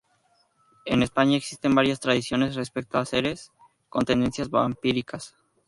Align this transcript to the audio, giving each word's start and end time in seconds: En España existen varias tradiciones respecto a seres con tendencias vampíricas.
En 0.87 1.03
España 1.03 1.37
existen 1.37 1.75
varias 1.75 1.99
tradiciones 1.99 2.55
respecto 2.55 2.97
a 2.97 3.05
seres 3.05 3.51
con 3.87 4.03
tendencias 4.03 4.49
vampíricas. 4.49 5.35